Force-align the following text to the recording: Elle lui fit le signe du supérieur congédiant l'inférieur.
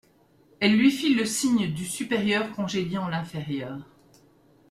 Elle 0.59 0.77
lui 0.79 0.89
fit 0.89 1.13
le 1.13 1.25
signe 1.25 1.67
du 1.71 1.85
supérieur 1.85 2.51
congédiant 2.53 3.07
l'inférieur. 3.07 3.77